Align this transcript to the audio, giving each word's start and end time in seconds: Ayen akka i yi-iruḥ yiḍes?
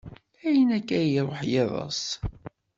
Ayen 0.47 0.69
akka 0.77 0.97
i 0.99 1.03
yi-iruḥ 1.05 1.41
yiḍes? 1.51 2.03